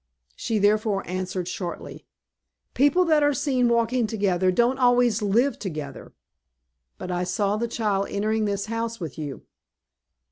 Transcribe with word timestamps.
She 0.35 0.57
therefore 0.57 1.07
answered, 1.07 1.47
shortly, 1.47 2.07
"People 2.73 3.05
that 3.05 3.21
are 3.21 3.35
seen 3.35 3.69
walking 3.69 4.07
together 4.07 4.49
don't 4.51 4.79
always 4.79 5.21
live 5.21 5.59
together." 5.59 6.11
"But 6.97 7.11
I 7.11 7.23
saw 7.23 7.55
the 7.55 7.67
child 7.67 8.07
entering 8.09 8.45
this 8.45 8.65
house 8.65 8.99
with 8.99 9.19
you." 9.19 9.43